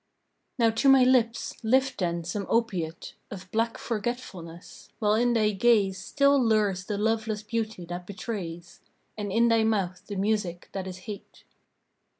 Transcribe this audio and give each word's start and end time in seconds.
Now 0.57 0.71
to 0.71 0.89
my 0.89 1.03
lips 1.03 1.63
lift 1.63 1.99
then 1.99 2.23
some 2.23 2.47
opiate 2.49 3.13
Of 3.29 3.51
black 3.51 3.77
forgetfulness! 3.77 4.89
while 4.97 5.13
in 5.13 5.33
thy 5.33 5.51
gaze 5.51 5.99
Still 5.99 6.43
lures 6.43 6.85
the 6.85 6.97
loveless 6.97 7.43
beauty 7.43 7.85
that 7.85 8.07
betrays, 8.07 8.81
And 9.15 9.31
in 9.31 9.47
thy 9.47 9.63
mouth 9.63 10.07
the 10.07 10.15
music 10.15 10.69
that 10.73 10.87
is 10.87 11.01
hate. 11.05 11.43